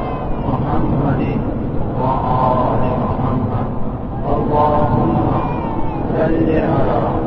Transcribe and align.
محمد 0.48 1.40
وآل 2.00 2.84
محمد 3.04 3.68
اللهم 4.26 5.16
صل 6.16 6.50
على 6.50 7.27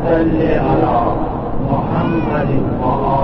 چلے 0.04 0.54
ہرا 0.66 0.98
محنت 1.70 2.50
مہان 2.82 3.17